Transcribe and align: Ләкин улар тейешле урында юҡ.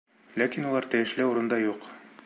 Ләкин 0.41 0.65
улар 0.69 0.89
тейешле 0.95 1.29
урында 1.33 1.61
юҡ. 1.67 1.89